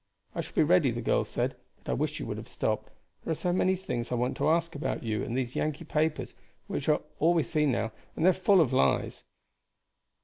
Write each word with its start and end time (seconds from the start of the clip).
"I 0.33 0.41
shall 0.41 0.55
be 0.55 0.63
ready," 0.63 0.89
the 0.89 1.03
girl 1.03 1.23
said; 1.23 1.55
"but 1.83 1.91
I 1.91 1.93
wish 1.93 2.19
you 2.19 2.25
would 2.25 2.37
have 2.37 2.47
stopped, 2.47 2.89
there 3.23 3.31
are 3.31 3.35
so 3.35 3.53
many 3.53 3.75
things 3.75 4.11
I 4.11 4.15
want 4.15 4.35
to 4.37 4.49
ask 4.49 4.73
you 4.73 4.79
about, 4.79 5.03
and 5.03 5.37
these 5.37 5.55
Yankee 5.55 5.85
papers, 5.85 6.33
which 6.65 6.89
are 6.89 7.01
all 7.19 7.35
we 7.35 7.43
see 7.43 7.67
now, 7.67 7.91
are 8.17 8.33
full 8.33 8.61
of 8.61 8.73
lies." 8.73 9.23